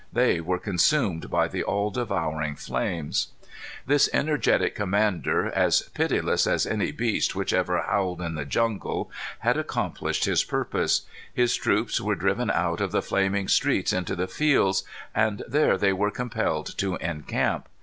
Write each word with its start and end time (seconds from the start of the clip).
They 0.11 0.41
were 0.41 0.57
consumed 0.57 1.29
by 1.29 1.47
the 1.47 1.61
all 1.63 1.91
devouring 1.91 2.55
flames. 2.55 3.27
This 3.85 4.09
energetic 4.11 4.73
commander, 4.73 5.45
as 5.51 5.81
pitiless 5.93 6.47
as 6.47 6.65
any 6.65 6.91
beast 6.91 7.35
which 7.35 7.53
ever 7.53 7.83
howled 7.83 8.19
in 8.19 8.33
the 8.33 8.43
jungle, 8.43 9.11
had 9.41 9.57
accomplished 9.57 10.25
his 10.25 10.43
purpose. 10.43 11.03
His 11.31 11.53
troops 11.53 12.01
were 12.01 12.15
driven 12.15 12.49
out 12.49 12.81
of 12.81 12.91
the 12.91 13.03
flaming 13.03 13.47
streets 13.47 13.93
into 13.93 14.15
the 14.15 14.27
fields, 14.27 14.83
and 15.13 15.43
there 15.47 15.77
they 15.77 15.93
were 15.93 16.09
compelled 16.09 16.75
to 16.79 16.95
encamp. 16.95 17.69